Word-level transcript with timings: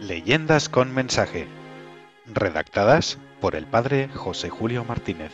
Leyendas 0.00 0.68
con 0.68 0.94
mensaje. 0.94 1.48
Redactadas 2.26 3.18
por 3.40 3.54
el 3.54 3.66
padre 3.66 4.08
José 4.08 4.50
Julio 4.50 4.84
Martínez. 4.84 5.32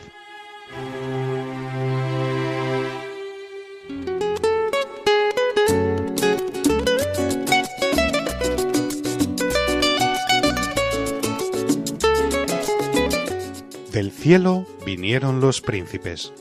Del 13.91 14.11
cielo 14.11 14.65
vinieron 14.85 15.39
los 15.39 15.61
príncipes. 15.61 16.33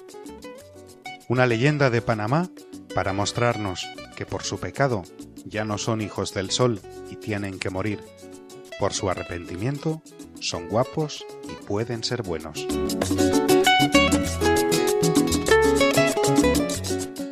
Una 1.28 1.46
leyenda 1.46 1.90
de 1.90 2.00
Panamá 2.00 2.48
para 2.94 3.12
mostrarnos 3.12 3.86
que 4.12 4.26
por 4.26 4.42
su 4.42 4.58
pecado 4.58 5.02
ya 5.44 5.64
no 5.64 5.78
son 5.78 6.00
hijos 6.00 6.34
del 6.34 6.50
sol 6.50 6.80
y 7.10 7.16
tienen 7.16 7.58
que 7.58 7.70
morir. 7.70 8.00
Por 8.78 8.92
su 8.92 9.10
arrepentimiento 9.10 10.02
son 10.40 10.68
guapos 10.68 11.24
y 11.44 11.64
pueden 11.64 12.04
ser 12.04 12.22
buenos. 12.22 12.66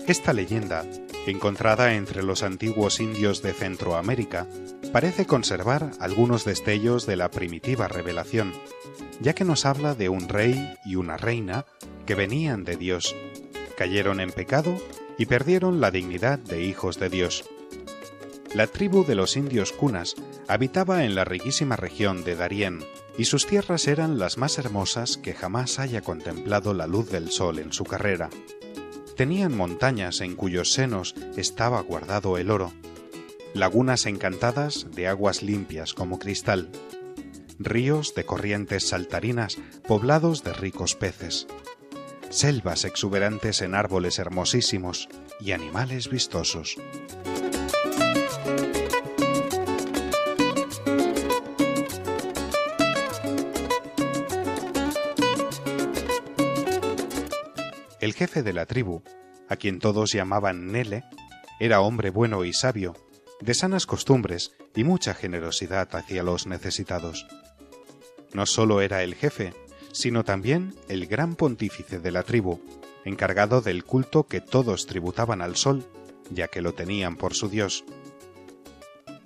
Esta 0.06 0.32
leyenda, 0.32 0.84
encontrada 1.27 1.95
entre 1.95 2.24
los 2.24 2.42
antiguos 2.42 2.98
indios 2.98 3.42
de 3.42 3.52
Centroamérica, 3.52 4.48
parece 4.92 5.24
conservar 5.24 5.92
algunos 6.00 6.44
destellos 6.44 7.06
de 7.06 7.14
la 7.16 7.30
primitiva 7.30 7.86
revelación, 7.86 8.52
ya 9.20 9.34
que 9.34 9.44
nos 9.44 9.66
habla 9.66 9.94
de 9.94 10.08
un 10.08 10.28
rey 10.28 10.74
y 10.84 10.97
una 10.97 11.16
reina 11.16 11.64
que 12.06 12.16
venían 12.16 12.64
de 12.64 12.77
Dios, 12.77 13.14
cayeron 13.77 14.20
en 14.20 14.33
pecado 14.33 14.77
y 15.20 15.27
perdieron 15.27 15.83
la 15.83 15.91
dignidad 15.91 16.38
de 16.38 16.65
hijos 16.65 16.98
de 16.98 17.10
Dios. 17.10 17.45
La 18.55 18.66
tribu 18.66 19.05
de 19.05 19.15
los 19.15 19.37
indios 19.37 19.70
cunas 19.70 20.14
habitaba 20.48 21.05
en 21.05 21.14
la 21.14 21.27
riquísima 21.27 21.77
región 21.77 22.25
de 22.25 22.36
Darién, 22.36 22.78
y 23.19 23.27
sus 23.27 23.47
tierras 23.47 23.86
eran 23.86 24.19
las 24.19 24.39
más 24.39 24.56
hermosas 24.56 25.19
que 25.19 25.34
jamás 25.34 25.78
haya 25.78 26.00
contemplado 26.00 26.72
la 26.72 26.86
luz 26.86 27.11
del 27.11 27.31
sol 27.31 27.59
en 27.59 27.75
su 27.75 27.84
carrera. 27.84 28.31
Tenían 29.14 29.55
montañas 29.55 30.22
en 30.22 30.36
cuyos 30.36 30.72
senos 30.72 31.14
estaba 31.37 31.83
guardado 31.83 32.39
el 32.39 32.50
oro, 32.50 32.72
lagunas 33.53 34.06
encantadas 34.06 34.87
de 34.91 35.06
aguas 35.06 35.42
limpias 35.42 35.92
como 35.92 36.19
cristal, 36.19 36.70
ríos 37.59 38.14
de 38.14 38.25
corrientes 38.25 38.89
saltarinas 38.89 39.59
poblados 39.87 40.44
de 40.44 40.55
ricos 40.55 40.94
peces, 40.94 41.47
selvas 42.31 42.84
exuberantes 42.84 43.61
en 43.61 43.75
árboles 43.75 44.19
hermosísimos 44.19 45.09
y 45.41 45.53
animales 45.53 46.09
vistosos. 46.09 46.77
El 58.00 58.14
jefe 58.14 58.42
de 58.42 58.53
la 58.53 58.65
tribu, 58.65 59.03
a 59.48 59.56
quien 59.56 59.78
todos 59.78 60.12
llamaban 60.12 60.69
Nele, 60.69 61.05
era 61.59 61.81
hombre 61.81 62.11
bueno 62.11 62.44
y 62.44 62.53
sabio, 62.53 62.94
de 63.41 63.55
sanas 63.55 63.87
costumbres 63.87 64.53
y 64.75 64.84
mucha 64.84 65.15
generosidad 65.15 65.89
hacia 65.94 66.22
los 66.22 66.47
necesitados. 66.47 67.27
No 68.33 68.47
solo 68.47 68.81
era 68.81 69.03
el 69.03 69.17
jefe, 69.17 69.53
sino 69.92 70.24
también 70.24 70.74
el 70.88 71.06
gran 71.06 71.34
pontífice 71.34 71.98
de 71.98 72.10
la 72.10 72.22
tribu, 72.22 72.60
encargado 73.05 73.60
del 73.60 73.84
culto 73.84 74.24
que 74.24 74.41
todos 74.41 74.86
tributaban 74.86 75.42
al 75.42 75.56
sol, 75.56 75.84
ya 76.30 76.48
que 76.48 76.62
lo 76.62 76.74
tenían 76.74 77.16
por 77.16 77.34
su 77.34 77.48
dios. 77.48 77.84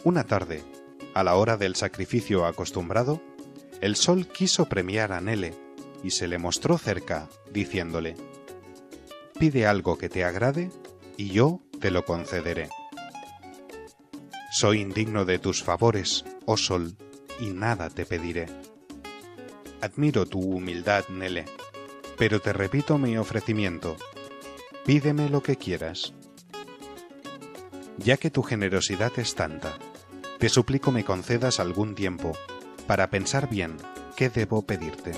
Una 0.05 0.25
tarde, 0.25 0.63
a 1.15 1.23
la 1.23 1.35
hora 1.35 1.57
del 1.57 1.77
sacrificio 1.77 2.47
acostumbrado, 2.47 3.21
el 3.81 3.97
sol 3.97 4.27
quiso 4.27 4.67
premiar 4.67 5.13
a 5.13 5.21
Nele 5.21 5.55
y 6.03 6.11
se 6.11 6.29
le 6.29 6.39
mostró 6.39 6.79
cerca, 6.79 7.29
diciéndole, 7.51 8.17
Pide 9.39 9.67
algo 9.67 9.99
que 9.99 10.09
te 10.09 10.25
agrade 10.25 10.71
y 11.17 11.31
yo 11.31 11.61
te 11.81 11.91
lo 11.91 12.05
concederé. 12.05 12.69
Soy 14.53 14.81
indigno 14.81 15.25
de 15.25 15.39
tus 15.39 15.63
favores, 15.65 16.25
oh 16.47 16.57
sol, 16.57 16.97
y 17.41 17.47
nada 17.51 17.91
te 17.91 18.07
pediré. 18.07 18.47
Admiro 19.85 20.25
tu 20.25 20.41
humildad, 20.41 21.05
Nele, 21.11 21.45
pero 22.17 22.41
te 22.41 22.55
repito 22.55 22.97
mi 22.97 23.19
ofrecimiento. 23.19 23.99
Pídeme 24.87 25.29
lo 25.29 25.43
que 25.43 25.57
quieras. 25.57 26.15
Ya 27.99 28.17
que 28.17 28.31
tu 28.31 28.43
generosidad 28.43 29.13
es 29.19 29.35
tanta, 29.35 29.75
te 30.39 30.49
suplico 30.49 30.91
me 30.91 31.05
concedas 31.05 31.61
algún 31.61 31.95
tiempo 31.95 32.33
para 32.87 33.11
pensar 33.11 33.51
bien 33.51 33.77
qué 34.17 34.31
debo 34.31 34.63
pedirte. 34.63 35.13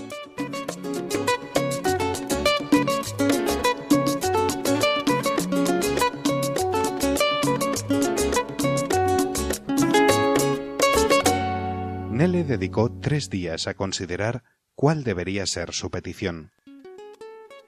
Nele 12.11 12.43
dedicó 12.43 12.91
tres 13.01 13.31
días 13.31 13.69
a 13.69 13.75
considerar 13.75 14.43
cuál 14.77 15.05
debería 15.05 15.47
ser 15.47 15.73
su 15.73 15.91
petición. 15.91 16.53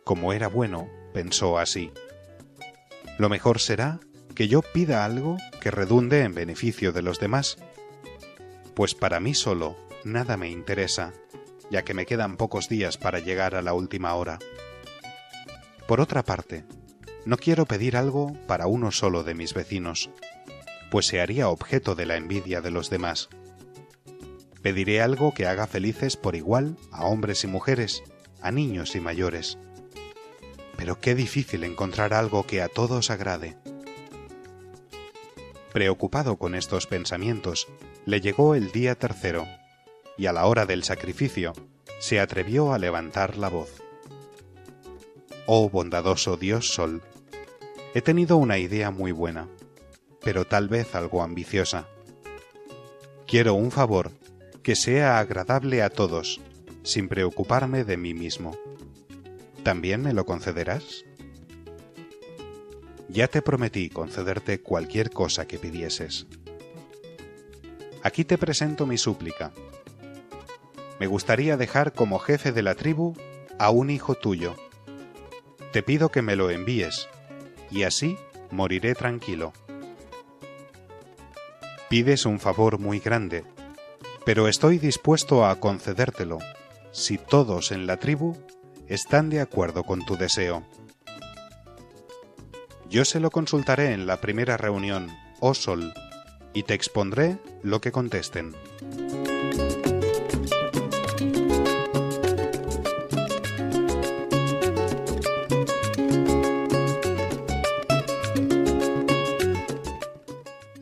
Como 0.04 0.34
era 0.34 0.46
bueno, 0.46 0.88
pensó 1.14 1.58
así. 1.58 1.90
Lo 3.18 3.30
mejor 3.30 3.60
será 3.60 3.98
que 4.34 4.46
yo 4.46 4.60
pida 4.60 5.04
algo 5.04 5.38
que 5.60 5.70
redunde 5.70 6.22
en 6.22 6.34
beneficio 6.34 6.92
de 6.92 7.02
los 7.02 7.18
demás, 7.18 7.56
pues 8.74 8.94
para 8.94 9.20
mí 9.20 9.34
solo 9.34 9.76
nada 10.04 10.36
me 10.36 10.50
interesa, 10.50 11.12
ya 11.70 11.82
que 11.82 11.94
me 11.94 12.06
quedan 12.06 12.36
pocos 12.36 12.68
días 12.68 12.98
para 12.98 13.18
llegar 13.18 13.54
a 13.54 13.62
la 13.62 13.72
última 13.72 14.14
hora. 14.14 14.38
Por 15.88 16.00
otra 16.00 16.22
parte, 16.22 16.64
no 17.24 17.38
quiero 17.38 17.64
pedir 17.64 17.96
algo 17.96 18.34
para 18.46 18.66
uno 18.66 18.92
solo 18.92 19.24
de 19.24 19.34
mis 19.34 19.54
vecinos, 19.54 20.10
pues 20.90 21.06
se 21.06 21.20
haría 21.20 21.48
objeto 21.48 21.94
de 21.94 22.06
la 22.06 22.16
envidia 22.16 22.60
de 22.60 22.70
los 22.70 22.90
demás. 22.90 23.30
Pediré 24.68 25.00
algo 25.00 25.32
que 25.32 25.46
haga 25.46 25.66
felices 25.66 26.18
por 26.18 26.36
igual 26.36 26.76
a 26.92 27.06
hombres 27.06 27.42
y 27.42 27.46
mujeres, 27.46 28.02
a 28.42 28.50
niños 28.50 28.96
y 28.96 29.00
mayores. 29.00 29.56
Pero 30.76 31.00
qué 31.00 31.14
difícil 31.14 31.64
encontrar 31.64 32.12
algo 32.12 32.44
que 32.44 32.60
a 32.60 32.68
todos 32.68 33.08
agrade. 33.08 33.56
Preocupado 35.72 36.36
con 36.36 36.54
estos 36.54 36.86
pensamientos, 36.86 37.66
le 38.04 38.20
llegó 38.20 38.54
el 38.54 38.70
día 38.70 38.94
tercero, 38.94 39.46
y 40.18 40.26
a 40.26 40.34
la 40.34 40.44
hora 40.44 40.66
del 40.66 40.84
sacrificio 40.84 41.54
se 41.98 42.20
atrevió 42.20 42.74
a 42.74 42.78
levantar 42.78 43.38
la 43.38 43.48
voz. 43.48 43.70
Oh 45.46 45.70
bondadoso 45.70 46.36
Dios 46.36 46.74
Sol, 46.74 47.00
he 47.94 48.02
tenido 48.02 48.36
una 48.36 48.58
idea 48.58 48.90
muy 48.90 49.12
buena, 49.12 49.48
pero 50.22 50.46
tal 50.46 50.68
vez 50.68 50.94
algo 50.94 51.22
ambiciosa. 51.22 51.88
Quiero 53.26 53.54
un 53.54 53.70
favor 53.70 54.12
que 54.68 54.76
sea 54.76 55.18
agradable 55.18 55.82
a 55.82 55.88
todos, 55.88 56.42
sin 56.82 57.08
preocuparme 57.08 57.84
de 57.84 57.96
mí 57.96 58.12
mismo. 58.12 58.54
¿También 59.62 60.02
me 60.02 60.12
lo 60.12 60.26
concederás? 60.26 61.06
Ya 63.08 63.28
te 63.28 63.40
prometí 63.40 63.88
concederte 63.88 64.60
cualquier 64.60 65.08
cosa 65.08 65.48
que 65.48 65.58
pidieses. 65.58 66.26
Aquí 68.02 68.26
te 68.26 68.36
presento 68.36 68.86
mi 68.86 68.98
súplica. 68.98 69.52
Me 71.00 71.06
gustaría 71.06 71.56
dejar 71.56 71.94
como 71.94 72.18
jefe 72.18 72.52
de 72.52 72.62
la 72.62 72.74
tribu 72.74 73.16
a 73.58 73.70
un 73.70 73.88
hijo 73.88 74.16
tuyo. 74.16 74.54
Te 75.72 75.82
pido 75.82 76.10
que 76.10 76.20
me 76.20 76.36
lo 76.36 76.50
envíes, 76.50 77.08
y 77.70 77.84
así 77.84 78.18
moriré 78.50 78.94
tranquilo. 78.94 79.54
Pides 81.88 82.26
un 82.26 82.38
favor 82.38 82.78
muy 82.78 83.00
grande, 83.00 83.46
pero 84.28 84.46
estoy 84.46 84.76
dispuesto 84.76 85.46
a 85.46 85.58
concedértelo 85.58 86.36
si 86.92 87.16
todos 87.16 87.72
en 87.72 87.86
la 87.86 87.96
tribu 87.96 88.36
están 88.86 89.30
de 89.30 89.40
acuerdo 89.40 89.84
con 89.84 90.04
tu 90.04 90.18
deseo. 90.18 90.66
Yo 92.90 93.06
se 93.06 93.20
lo 93.20 93.30
consultaré 93.30 93.94
en 93.94 94.06
la 94.06 94.20
primera 94.20 94.58
reunión, 94.58 95.08
oh 95.40 95.54
Sol, 95.54 95.94
y 96.52 96.64
te 96.64 96.74
expondré 96.74 97.38
lo 97.62 97.80
que 97.80 97.90
contesten. 97.90 98.54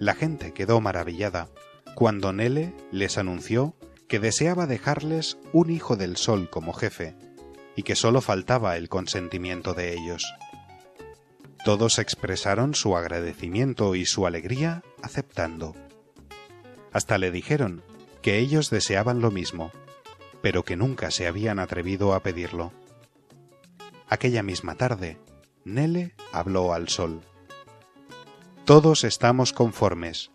La 0.01 0.17
gente 0.17 0.53
quedó 0.53 0.81
maravillada 0.81 1.47
cuando 1.97 2.35
Nele 2.35 2.75
les 2.93 3.17
anunció 3.17 3.75
que 4.07 4.21
deseaba 4.21 4.67
dejarles 4.67 5.39
un 5.55 5.71
hijo 5.71 5.97
del 5.97 6.19
sol 6.19 6.51
como 6.51 6.75
jefe, 6.75 7.17
y 7.75 7.85
que 7.85 7.97
sólo 7.97 8.21
faltaba 8.21 8.77
el 8.77 8.91
consentimiento 8.91 9.73
de 9.73 9.95
ellos. 9.95 10.35
Todos 11.65 11.99
expresaron 11.99 12.75
su 12.75 12.99
agradecimiento 12.99 13.95
y 13.95 14.05
su 14.05 14.27
alegría 14.27 14.83
aceptando. 15.03 15.75
Hasta 16.93 17.17
le 17.17 17.31
dijeron 17.31 17.83
que 18.21 18.39
ellos 18.41 18.69
deseaban 18.69 19.23
lo 19.23 19.31
mismo, 19.31 19.73
pero 20.43 20.65
que 20.65 20.77
nunca 20.77 21.11
se 21.11 21.27
habían 21.27 21.59
atrevido 21.59 22.13
a 22.13 22.23
pedirlo. 22.23 22.73
Aquella 24.07 24.43
misma 24.43 24.75
tarde, 24.75 25.17
Nele 25.65 26.15
habló 26.31 26.75
al 26.75 26.91
sol. 26.91 27.23
Todos 28.67 29.03
estamos 29.03 29.55
conformes, 29.55 30.31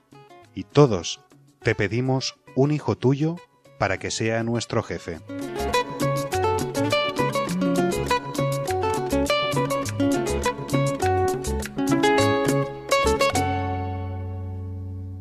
y 0.55 0.63
todos 0.63 1.21
te 1.63 1.75
pedimos 1.75 2.39
un 2.55 2.71
hijo 2.71 2.97
tuyo 2.97 3.35
para 3.77 3.99
que 3.99 4.09
sea 4.09 4.43
nuestro 4.43 4.81
jefe. 4.81 5.19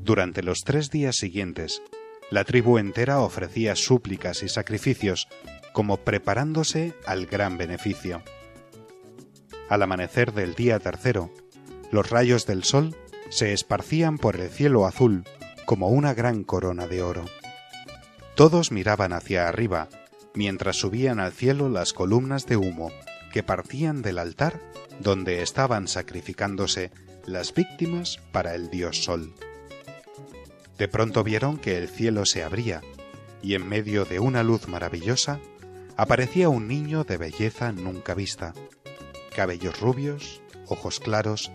Durante 0.03 0.43
los 0.43 0.65
tres 0.65 0.91
días 0.91 1.17
siguientes, 1.17 1.83
la 2.31 2.45
tribu 2.45 2.79
entera 2.79 3.21
ofrecía 3.21 3.77
súplicas 3.77 4.43
y 4.43 4.49
sacrificios 4.49 5.29
como 5.73 5.99
preparándose 5.99 6.95
al 7.07 7.27
gran 7.27 7.59
beneficio. 7.59 8.23
Al 9.69 9.83
amanecer 9.83 10.33
del 10.33 10.55
día 10.55 10.81
tercero, 10.81 11.31
los 11.93 12.11
rayos 12.11 12.47
del 12.47 12.65
sol 12.65 12.97
se 13.29 13.53
esparcían 13.53 14.19
por 14.19 14.37
el 14.37 14.49
cielo 14.49 14.85
azul 14.85 15.25
como 15.71 15.91
una 15.91 16.15
gran 16.15 16.43
corona 16.43 16.89
de 16.89 17.01
oro. 17.01 17.27
Todos 18.35 18.73
miraban 18.73 19.13
hacia 19.13 19.47
arriba, 19.47 19.89
mientras 20.35 20.75
subían 20.75 21.21
al 21.21 21.31
cielo 21.31 21.69
las 21.69 21.93
columnas 21.93 22.45
de 22.47 22.57
humo 22.57 22.91
que 23.33 23.45
partían 23.45 24.03
del 24.03 24.19
altar 24.19 24.61
donde 24.99 25.43
estaban 25.43 25.87
sacrificándose 25.87 26.91
las 27.25 27.55
víctimas 27.55 28.19
para 28.33 28.57
el 28.57 28.69
dios 28.69 29.05
sol. 29.05 29.33
De 30.77 30.89
pronto 30.89 31.23
vieron 31.23 31.57
que 31.57 31.79
el 31.79 31.89
cielo 31.89 32.27
se 32.27 32.43
abría, 32.43 32.81
y 33.41 33.55
en 33.55 33.69
medio 33.69 34.05
de 34.05 34.19
una 34.19 34.43
luz 34.43 34.67
maravillosa 34.67 35.39
aparecía 35.97 36.49
un 36.49 36.67
niño 36.67 37.05
de 37.05 37.17
belleza 37.17 37.71
nunca 37.71 38.15
vista, 38.15 38.55
cabellos 39.37 39.79
rubios, 39.79 40.43
ojos 40.67 40.99
claros 40.99 41.53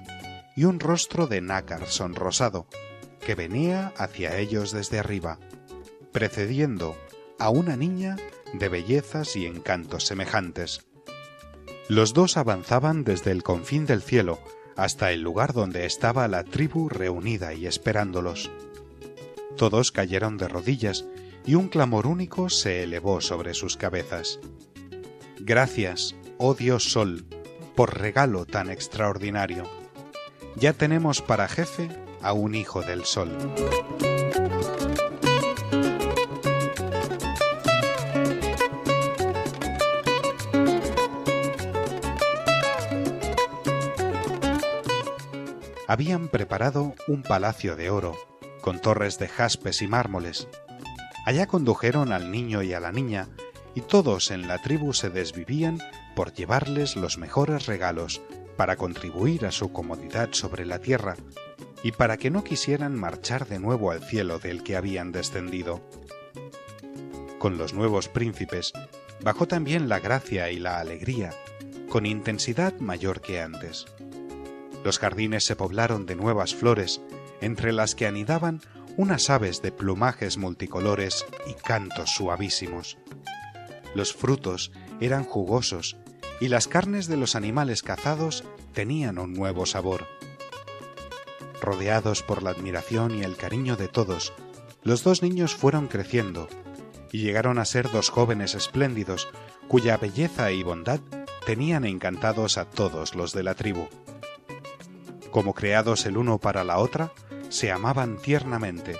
y 0.56 0.64
un 0.64 0.80
rostro 0.80 1.28
de 1.28 1.42
nácar 1.42 1.88
sonrosado, 1.88 2.66
que 3.26 3.36
venía 3.36 3.92
hacia 3.98 4.38
ellos 4.38 4.72
desde 4.72 5.00
arriba, 5.00 5.40
precediendo 6.14 6.96
a 7.38 7.50
una 7.50 7.76
niña 7.76 8.16
de 8.54 8.70
bellezas 8.70 9.36
y 9.36 9.46
encantos 9.46 10.06
semejantes. 10.06 10.86
Los 11.90 12.14
dos 12.14 12.38
avanzaban 12.38 13.04
desde 13.04 13.32
el 13.32 13.44
confín 13.44 13.86
del 13.86 14.02
cielo 14.02 14.40
hasta 14.78 15.12
el 15.12 15.22
lugar 15.22 15.54
donde 15.54 15.86
estaba 15.86 16.28
la 16.28 16.44
tribu 16.44 16.88
reunida 16.88 17.54
y 17.54 17.66
esperándolos. 17.66 18.50
Todos 19.58 19.92
cayeron 19.92 20.38
de 20.38 20.48
rodillas 20.48 21.06
y 21.46 21.56
un 21.56 21.68
clamor 21.68 22.08
único 22.08 22.50
se 22.50 22.84
elevó 22.84 23.22
sobre 23.22 23.54
sus 23.54 23.76
cabezas. 23.76 24.40
Gracias, 25.40 26.16
oh 26.38 26.54
Dios 26.54 26.92
Sol, 26.92 27.26
por 27.76 28.00
regalo 28.00 28.46
tan 28.46 28.70
extraordinario. 28.70 29.64
Ya 30.56 30.74
tenemos 30.74 31.22
para 31.22 31.48
jefe 31.48 31.90
a 32.26 32.34
un 32.34 32.56
hijo 32.56 32.82
del 32.82 33.06
Sol. 33.06 33.30
Habían 45.88 46.30
preparado 46.30 46.96
un 47.08 47.22
palacio 47.22 47.76
de 47.76 47.92
oro 47.92 48.18
con 48.60 48.82
torres 48.82 49.20
de 49.20 49.28
jaspes 49.28 49.84
y 49.84 49.88
mármoles. 49.88 50.48
Allá 51.28 51.46
condujeron 51.46 52.12
al 52.12 52.32
niño 52.32 52.64
y 52.64 52.74
a 52.74 52.80
la 52.80 52.92
niña, 52.92 53.30
y 53.76 53.82
todos 53.82 54.32
en 54.32 54.48
la 54.48 54.60
tribu 54.64 54.94
se 54.94 55.12
desvivían 55.12 55.78
por 56.16 56.34
llevarles 56.34 56.96
los 56.96 57.20
mejores 57.20 57.68
regalos 57.68 58.24
para 58.58 58.78
contribuir 58.78 59.46
a 59.46 59.52
su 59.52 59.72
comodidad 59.72 60.30
sobre 60.32 60.66
la 60.66 60.80
tierra 60.80 61.18
y 61.86 61.92
para 61.92 62.18
que 62.18 62.32
no 62.32 62.44
quisieran 62.44 62.96
marchar 62.96 63.48
de 63.48 63.60
nuevo 63.60 63.92
al 63.92 64.04
cielo 64.04 64.40
del 64.40 64.64
que 64.64 64.76
habían 64.76 65.12
descendido. 65.12 65.88
Con 67.38 67.60
los 67.60 67.76
nuevos 67.76 68.08
príncipes 68.08 68.74
bajó 69.22 69.48
también 69.48 69.88
la 69.88 70.00
gracia 70.00 70.50
y 70.50 70.58
la 70.58 70.80
alegría, 70.80 71.32
con 71.88 72.08
intensidad 72.08 72.74
mayor 72.80 73.22
que 73.22 73.40
antes. 73.40 73.86
Los 74.84 74.98
jardines 74.98 75.46
se 75.46 75.56
poblaron 75.56 76.08
de 76.08 76.16
nuevas 76.16 76.56
flores 76.56 77.04
entre 77.40 77.72
las 77.72 77.94
que 77.94 78.08
anidaban 78.08 78.62
unas 78.98 79.30
aves 79.30 79.62
de 79.62 79.72
plumajes 79.72 80.40
multicolores 80.40 81.24
y 81.46 81.54
cantos 81.54 82.16
suavísimos. 82.16 82.98
Los 83.94 84.12
frutos 84.12 84.72
eran 85.00 85.24
jugosos 85.24 85.98
y 86.40 86.48
las 86.48 86.68
carnes 86.68 87.06
de 87.06 87.18
los 87.18 87.36
animales 87.36 87.84
cazados 87.84 88.44
tenían 88.74 89.20
un 89.20 89.34
nuevo 89.34 89.68
sabor. 89.68 90.15
Rodeados 91.66 92.22
por 92.22 92.44
la 92.44 92.52
admiración 92.52 93.16
y 93.16 93.24
el 93.24 93.38
cariño 93.38 93.76
de 93.76 93.88
todos, 93.88 94.34
los 94.84 95.04
dos 95.04 95.24
niños 95.24 95.56
fueron 95.56 95.88
creciendo 95.88 96.48
y 97.12 97.24
llegaron 97.24 97.58
a 97.58 97.66
ser 97.66 97.90
dos 97.90 98.12
jóvenes 98.12 98.54
espléndidos 98.54 99.28
cuya 99.68 99.98
belleza 99.98 100.52
y 100.52 100.62
bondad 100.62 101.00
tenían 101.44 101.84
encantados 101.84 102.60
a 102.60 102.66
todos 102.66 103.16
los 103.16 103.34
de 103.34 103.42
la 103.42 103.56
tribu. 103.56 103.88
Como 105.32 105.56
creados 105.56 106.06
el 106.06 106.18
uno 106.18 106.38
para 106.38 106.64
la 106.64 106.78
otra, 106.78 107.12
se 107.50 107.72
amaban 107.72 108.18
tiernamente, 108.18 108.98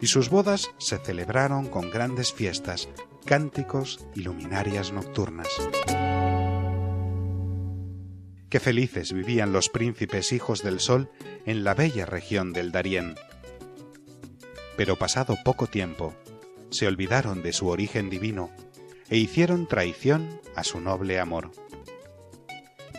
y 0.00 0.06
sus 0.06 0.30
bodas 0.30 0.70
se 0.78 0.96
celebraron 0.96 1.66
con 1.66 1.90
grandes 1.90 2.32
fiestas, 2.32 2.88
cánticos 3.26 4.06
y 4.14 4.22
luminarias 4.22 4.90
nocturnas. 4.90 5.48
Qué 8.48 8.60
felices 8.60 9.12
vivían 9.12 9.52
los 9.52 9.68
príncipes 9.68 10.32
hijos 10.32 10.62
del 10.62 10.78
sol 10.78 11.10
en 11.46 11.64
la 11.64 11.74
bella 11.74 12.06
región 12.06 12.52
del 12.52 12.70
Darién. 12.70 13.16
Pero 14.76 14.96
pasado 14.96 15.36
poco 15.44 15.66
tiempo, 15.66 16.14
se 16.70 16.86
olvidaron 16.86 17.42
de 17.42 17.52
su 17.52 17.68
origen 17.68 18.08
divino 18.08 18.50
e 19.08 19.16
hicieron 19.16 19.66
traición 19.66 20.40
a 20.54 20.62
su 20.62 20.80
noble 20.80 21.18
amor. 21.18 21.50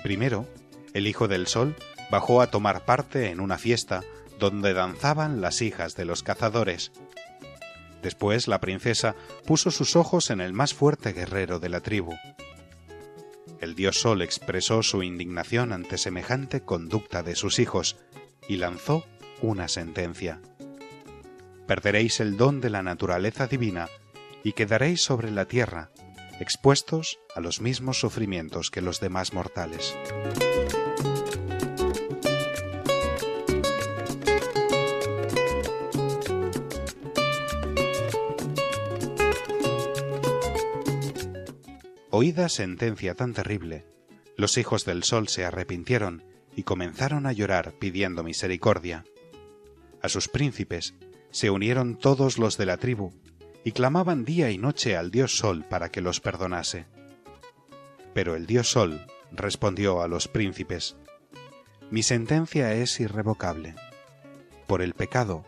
Primero, 0.04 0.48
el 0.94 1.08
Hijo 1.08 1.28
del 1.28 1.48
Sol 1.48 1.76
bajó 2.10 2.42
a 2.42 2.48
tomar 2.48 2.86
parte 2.86 3.30
en 3.30 3.40
una 3.40 3.58
fiesta 3.58 4.04
donde 4.40 4.74
danzaban 4.74 5.42
las 5.42 5.62
hijas 5.62 5.96
de 5.96 6.06
los 6.06 6.24
cazadores. 6.24 6.92
Después 8.02 8.48
la 8.48 8.60
princesa 8.60 9.16
puso 9.46 9.72
sus 9.72 9.96
ojos 9.96 10.30
en 10.30 10.42
el 10.42 10.54
más 10.54 10.74
fuerte 10.74 11.14
guerrero 11.14 11.60
de 11.60 11.70
la 11.70 11.82
tribu. 11.82 12.14
El 13.60 13.76
dios 13.76 14.00
Sol 14.00 14.22
expresó 14.22 14.84
su 14.84 15.02
indignación 15.04 15.74
ante 15.74 15.98
semejante 15.98 16.62
conducta 16.62 17.24
de 17.24 17.36
sus 17.36 17.60
hijos 17.60 17.98
y 18.48 18.58
lanzó 18.58 19.06
una 19.42 19.68
sentencia. 19.68 20.42
Perderéis 21.66 22.20
el 22.20 22.38
don 22.38 22.62
de 22.62 22.70
la 22.70 22.84
naturaleza 22.84 23.48
divina 23.48 23.90
y 24.44 24.54
quedaréis 24.54 25.02
sobre 25.02 25.32
la 25.32 25.46
tierra, 25.46 25.92
expuestos 26.40 27.20
a 27.36 27.42
los 27.42 27.60
mismos 27.62 28.00
sufrimientos 28.00 28.70
que 28.70 28.82
los 28.82 29.00
demás 29.00 29.34
mortales. 29.34 29.96
Oída 42.20 42.50
sentencia 42.50 43.14
tan 43.14 43.36
terrible, 43.36 43.86
los 44.38 44.58
hijos 44.58 44.86
del 44.86 45.04
sol 45.04 45.28
se 45.28 45.46
arrepintieron 45.46 46.24
y 46.56 46.64
comenzaron 46.64 47.28
a 47.28 47.32
llorar 47.32 47.74
pidiendo 47.78 48.24
misericordia. 48.24 49.06
A 50.02 50.10
sus 50.10 50.28
príncipes 50.28 50.96
se 51.30 51.52
unieron 51.52 51.96
todos 51.96 52.40
los 52.40 52.58
de 52.58 52.66
la 52.66 52.78
tribu 52.78 53.14
y 53.64 53.72
clamaban 53.72 54.26
día 54.26 54.50
y 54.50 54.58
noche 54.58 54.98
al 54.98 55.12
dios 55.12 55.38
sol 55.38 55.64
para 55.70 55.90
que 55.90 56.02
los 56.02 56.20
perdonase. 56.20 56.88
Pero 58.16 58.36
el 58.36 58.48
dios 58.48 58.68
sol 58.68 59.06
respondió 59.32 60.02
a 60.02 60.08
los 60.08 60.28
príncipes, 60.28 60.98
Mi 61.92 62.02
sentencia 62.02 62.74
es 62.74 63.00
irrevocable. 63.00 63.76
Por 64.66 64.82
el 64.82 64.96
pecado 64.96 65.46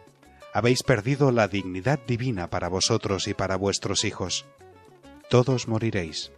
habéis 0.53 0.83
perdido 0.83 1.31
la 1.31 1.47
dignidad 1.47 1.99
divina 2.05 2.51
para 2.51 2.69
vosotros 2.69 3.27
y 3.27 3.33
para 3.33 3.55
vuestros 3.55 4.05
hijos. 4.05 4.45
Todos 5.31 5.67
moriréis. 5.67 6.31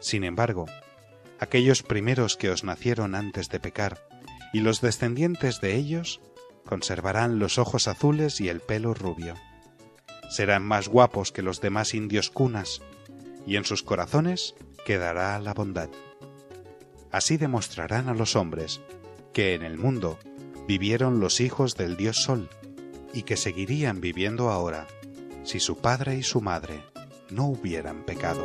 Sin 0.00 0.24
embargo, 0.24 0.66
aquellos 1.38 1.82
primeros 1.82 2.36
que 2.36 2.50
os 2.50 2.64
nacieron 2.64 3.14
antes 3.14 3.48
de 3.48 3.60
pecar, 3.60 4.06
y 4.52 4.60
los 4.60 4.80
descendientes 4.80 5.60
de 5.60 5.76
ellos, 5.76 6.20
conservarán 6.64 7.38
los 7.38 7.58
ojos 7.58 7.88
azules 7.88 8.40
y 8.40 8.48
el 8.48 8.60
pelo 8.60 8.94
rubio. 8.94 9.34
Serán 10.28 10.62
más 10.62 10.88
guapos 10.88 11.32
que 11.32 11.42
los 11.42 11.60
demás 11.60 11.94
indios 11.94 12.30
cunas, 12.30 12.82
y 13.46 13.56
en 13.56 13.64
sus 13.64 13.82
corazones 13.82 14.54
quedará 14.84 15.38
la 15.40 15.54
bondad. 15.54 15.88
Así 17.10 17.36
demostrarán 17.36 18.08
a 18.08 18.14
los 18.14 18.36
hombres 18.36 18.80
que 19.32 19.54
en 19.54 19.62
el 19.62 19.78
mundo 19.78 20.18
vivieron 20.66 21.20
los 21.20 21.40
hijos 21.40 21.76
del 21.76 21.96
dios 21.96 22.22
Sol, 22.22 22.48
y 23.12 23.22
que 23.22 23.36
seguirían 23.36 24.00
viviendo 24.00 24.50
ahora, 24.50 24.86
si 25.42 25.58
su 25.58 25.78
padre 25.78 26.16
y 26.16 26.22
su 26.22 26.40
madre 26.40 26.82
no 27.30 27.46
hubieran 27.46 28.04
pecado. 28.04 28.44